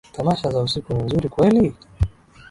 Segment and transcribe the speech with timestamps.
[0.13, 1.73] Tamasha za usiku ni nzuri kweli?